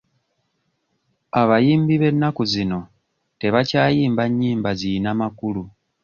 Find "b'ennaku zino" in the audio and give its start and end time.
2.01-2.79